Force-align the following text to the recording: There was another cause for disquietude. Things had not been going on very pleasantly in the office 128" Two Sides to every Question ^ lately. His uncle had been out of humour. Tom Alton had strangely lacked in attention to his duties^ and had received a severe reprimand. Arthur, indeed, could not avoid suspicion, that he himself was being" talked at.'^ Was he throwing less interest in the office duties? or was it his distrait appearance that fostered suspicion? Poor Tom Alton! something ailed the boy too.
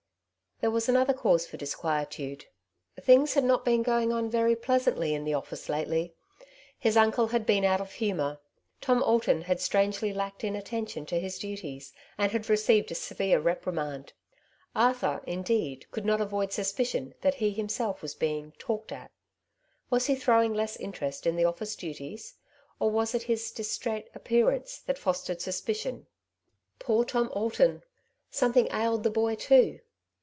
There 0.61 0.69
was 0.69 0.87
another 0.87 1.11
cause 1.15 1.47
for 1.47 1.57
disquietude. 1.57 2.45
Things 3.01 3.33
had 3.33 3.43
not 3.43 3.65
been 3.65 3.81
going 3.81 4.13
on 4.13 4.29
very 4.29 4.55
pleasantly 4.55 5.15
in 5.15 5.23
the 5.23 5.33
office 5.33 5.67
128" 5.67 6.13
Two 6.83 6.91
Sides 6.91 6.93
to 6.93 6.99
every 6.99 7.09
Question 7.09 7.25
^ 7.29 7.33
lately. 7.33 7.33
His 7.33 7.33
uncle 7.35 7.35
had 7.35 7.45
been 7.47 7.65
out 7.65 7.81
of 7.81 7.93
humour. 7.93 8.39
Tom 8.79 9.01
Alton 9.01 9.41
had 9.41 9.59
strangely 9.59 10.13
lacked 10.13 10.43
in 10.43 10.55
attention 10.55 11.07
to 11.07 11.19
his 11.19 11.39
duties^ 11.39 11.93
and 12.15 12.31
had 12.31 12.47
received 12.47 12.91
a 12.91 12.93
severe 12.93 13.39
reprimand. 13.39 14.13
Arthur, 14.75 15.23
indeed, 15.25 15.89
could 15.89 16.05
not 16.05 16.21
avoid 16.21 16.53
suspicion, 16.53 17.15
that 17.21 17.33
he 17.33 17.49
himself 17.49 18.03
was 18.03 18.13
being" 18.13 18.53
talked 18.59 18.91
at.'^ 18.91 19.09
Was 19.89 20.05
he 20.05 20.13
throwing 20.13 20.53
less 20.53 20.75
interest 20.77 21.25
in 21.25 21.37
the 21.37 21.45
office 21.45 21.75
duties? 21.75 22.35
or 22.79 22.91
was 22.91 23.15
it 23.15 23.23
his 23.23 23.51
distrait 23.51 24.11
appearance 24.13 24.77
that 24.77 24.99
fostered 24.99 25.41
suspicion? 25.41 26.05
Poor 26.77 27.03
Tom 27.03 27.31
Alton! 27.33 27.81
something 28.29 28.67
ailed 28.71 29.01
the 29.01 29.09
boy 29.09 29.33
too. 29.33 29.79